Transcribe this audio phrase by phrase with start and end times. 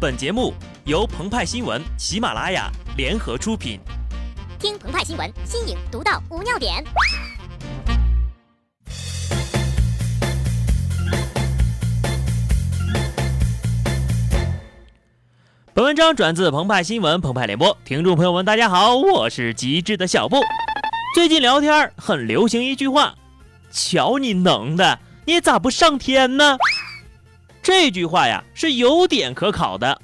[0.00, 0.54] 本节目
[0.86, 3.78] 由澎湃新闻、喜马拉雅联合出品。
[4.58, 6.82] 听澎湃新闻，新颖独到，无尿点。
[15.74, 20.40] 本文章转自澎湃新闻澎湃联播，听众朋友们，大家好，我是极致的小布。
[21.14, 23.16] 最近聊天很流行一句话
[23.70, 26.56] ：“瞧你能的，你咋不上天呢？”
[27.62, 30.00] 这句话呀是有点可考的。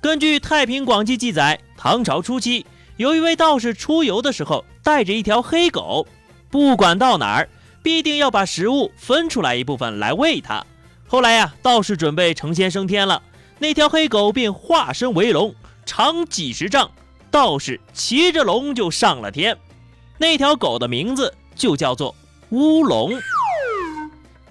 [0.00, 2.64] 根据《太平广记》记载，唐朝初期
[2.96, 6.06] 有一位道士出游的时候带着一条黑狗，
[6.50, 7.48] 不管到哪儿，
[7.82, 10.64] 必定要把食物分出来一部分来喂它。
[11.06, 13.22] 后来呀，道士准备成仙升天了，
[13.58, 15.54] 那条黑狗便化身为龙，
[15.86, 16.90] 长几十丈，
[17.30, 19.56] 道士骑着龙就上了天。
[20.18, 22.14] 那条狗的名字就叫做
[22.50, 23.12] 乌龙。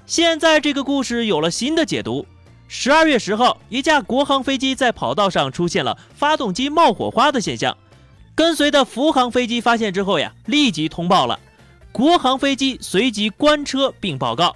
[0.06, 2.26] 现在这个故事有了新的解读。
[2.70, 7.76] 十二月十号，一架国航飞机在跑道上出现了发动机冒火花的现象。
[8.36, 11.40] 跟随的福航飞机发现之后呀，立即通报了。
[11.92, 14.56] 国航飞机随即关车并报告。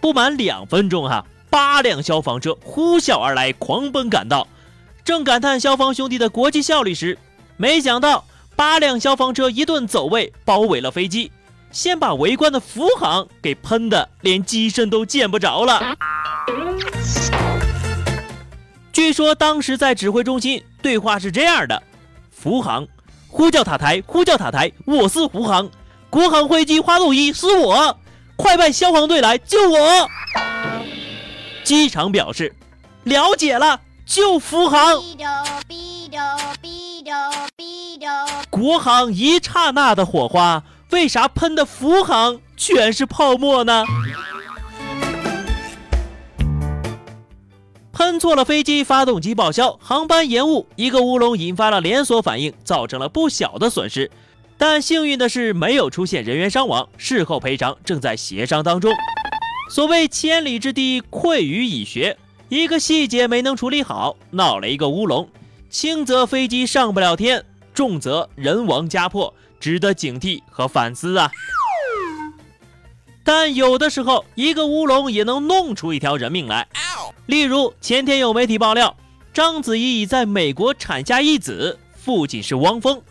[0.00, 4.46] 不满两分钟，哈，八辆消防车呼啸而来，狂奔赶到。
[5.02, 7.18] 正感叹消防兄弟的国际效率时，
[7.56, 11.32] 没想到八辆消防车一顿走位，包围了飞机，
[11.72, 15.96] 先把围观的福航给喷的连机身都见不着了。
[18.96, 21.82] 据说当时在指挥中心对话是这样的：
[22.30, 22.88] 福航，
[23.28, 25.68] 呼叫塔台，呼叫塔台，我是福航，
[26.08, 27.98] 国航飞机发动机是我，
[28.36, 30.08] 快派消防队来救我。
[31.62, 32.56] 机场表示
[33.02, 34.94] 了解了，救福航。
[38.48, 43.84] 国航一刹那的火花，为啥喷的福航全是泡沫呢？
[48.18, 54.10] 错了飞机发动机报销，航班延误，一个乌龙引发了连锁反应，造成了不小的损失。
[54.58, 58.92] 但幸运的是，没有出现人员伤亡，事后赔偿正在协商当中。
[59.70, 62.16] 所谓千里之堤溃于蚁穴，
[62.48, 65.28] 一个细节没能处理好，闹了一个乌龙，
[65.68, 67.44] 轻则飞机上不了天，
[67.74, 71.30] 重则人亡家破，值得警惕和反思啊！
[73.24, 76.68] 但有的时候，一个乌龙也能弄出一条人命来。
[77.26, 78.96] 例如前天有媒体爆料，
[79.32, 83.02] 章子怡已在美国产下一子，父亲是汪峰，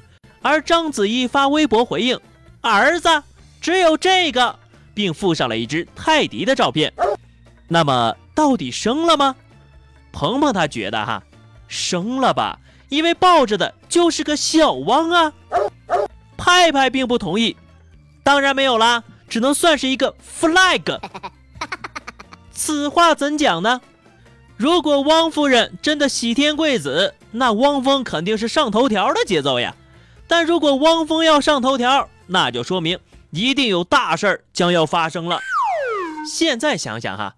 [0.42, 2.20] 而章子怡发微博回应，
[2.62, 3.24] 儿子
[3.60, 4.58] 只有这个，
[4.94, 6.94] 并附上了一只泰迪的照片。
[7.68, 9.36] 那么到底生了吗？
[10.14, 11.22] 鹏鹏他觉得哈，
[11.68, 15.34] 生了吧，因为抱着的就是个小汪啊。
[16.38, 17.58] 派派并不同意，
[18.24, 21.00] 当然没有啦，只能算是一个 flag。
[22.52, 23.82] 此话怎讲呢？
[24.58, 29.76] 如果汪夫人真的喜天贵子，那汪峰肯定是上头条的节奏呀。
[30.28, 32.98] 但如果汪峰要上头条，那就说明
[33.32, 35.40] 一定有大事儿将要发生了。
[36.32, 37.36] 现在想想哈，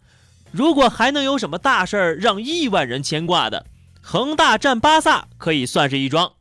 [0.51, 3.65] 如果还能有什么大事儿让亿万人牵挂的，
[3.99, 6.33] 恒大战巴萨可以算是一桩。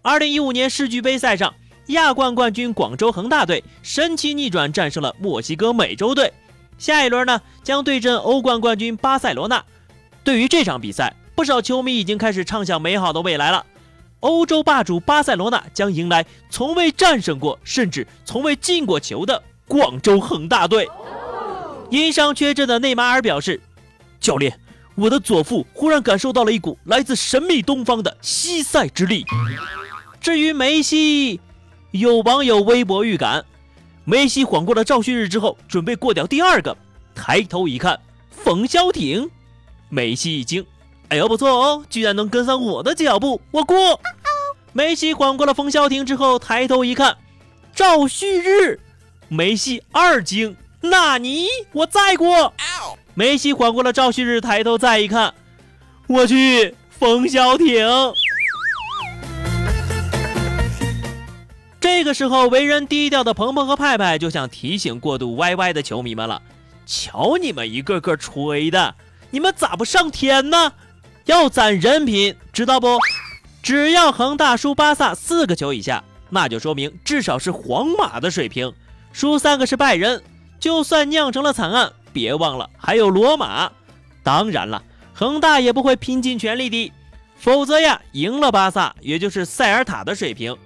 [0.00, 1.54] 二零一五年世俱杯赛上，
[1.88, 6.32] 亚冠冠军广州恒大队神奇逆转战胜了墨西哥美洲队，
[6.78, 9.62] 下一轮呢将对阵欧冠冠军巴塞罗那。
[10.24, 13.64] 对于这场比赛，不少球迷已经开始畅想美好的未来了。
[14.20, 20.88] 欧洲霸主巴塞罗那将迎来从未战胜过，甚至从未进过球的广州恒大队。
[21.90, 23.60] 因伤缺阵的内马尔表示
[24.18, 24.58] ：“教练，
[24.94, 29.26] 我的左腹忽然感受到了一股来自神秘东方的西塞之力。”
[30.22, 31.38] 至于梅西，
[31.90, 33.44] 有网友微博预感：
[34.06, 36.74] 梅西缓过了赵旭日之后，准备过掉第二个。
[37.14, 39.30] 抬头一看，冯潇霆。
[39.94, 40.66] 梅西一惊，
[41.08, 44.00] 哎呦不错哦，居然能跟上我的脚步，我过。
[44.72, 47.16] 梅西缓过了冯潇霆之后，抬头一看，
[47.72, 48.80] 赵旭日。
[49.28, 51.46] 梅西二惊，纳尼？
[51.70, 52.52] 我再过。
[53.14, 55.32] 梅西缓过了赵旭日，抬头再一看，
[56.08, 57.86] 我去，冯潇霆。
[61.80, 66.42] 这个时候，为人低调的鹏鹏和派派就想提醒过度歪歪的球迷们了，
[66.84, 68.96] 瞧你们一个个吹的。
[69.34, 70.74] 你们咋不上天呢？
[71.24, 73.00] 要攒人品，知道不？
[73.64, 78.70] 只要恒大输巴萨四个球以下，那就说明至少是皇马的水平；
[79.12, 80.22] 输三个是拜仁。
[80.60, 83.72] 就算酿成了惨案，别忘了还有罗马。
[84.22, 84.80] 当然了，
[85.12, 86.92] 恒大也不会拼尽全力的，
[87.36, 90.56] 否则呀，赢了巴萨也就是塞尔塔的水平，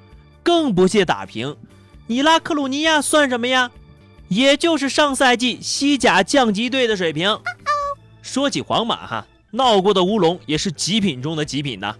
[0.42, 1.56] 更不屑打平。
[2.06, 3.70] 你拉克鲁尼亚算什么呀？
[4.28, 7.40] 也就是上赛季西甲降级队的水平。
[8.22, 11.94] 说起皇马哈，闹过的乌龙也是极品中的极品呐。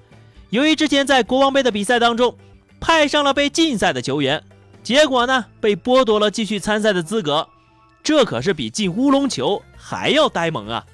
[0.51, 2.37] 由于之前在国王杯的比赛当中
[2.81, 4.43] 派上了被禁赛的球员，
[4.83, 7.49] 结果呢被剥夺了继续参赛的资格，
[8.03, 10.87] 这可是比进乌龙球还要呆萌啊！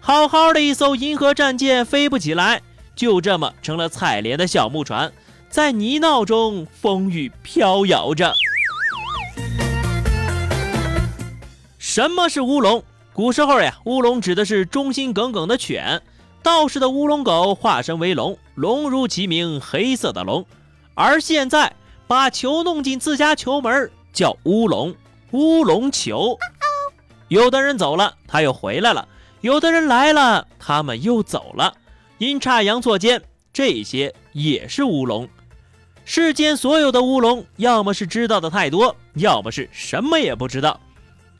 [0.00, 2.62] 好好的一艘银河战舰飞不起来，
[2.94, 5.12] 就这么成了采莲的小木船，
[5.48, 8.34] 在泥淖中风雨飘摇着。
[11.78, 12.82] 什么是乌龙？
[13.18, 16.00] 古时候呀，乌龙指的是忠心耿耿的犬。
[16.40, 20.46] 道士的乌龙狗化身为龙，龙如其名，黑色的龙。
[20.94, 21.74] 而现在
[22.06, 24.94] 把球弄进自家球门叫乌龙，
[25.32, 26.38] 乌龙球。
[27.26, 29.08] 有的人走了，他又回来了；
[29.40, 31.74] 有的人来了，他们又走了。
[32.18, 33.20] 阴差阳错间，
[33.52, 35.28] 这些也是乌龙。
[36.04, 40.78] 世间所有的乌龙，要么是知道的太多，要么是什么也不知道。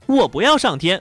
[0.06, 1.00] 我不要上天，